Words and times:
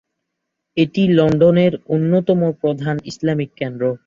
এটি 0.77 1.01
লন্ডনের 1.17 1.73
অন্যতম 1.87 2.39
প্রধান 2.61 2.95
ইসলামিক 3.11 3.49
কেন্দ্র। 3.59 3.83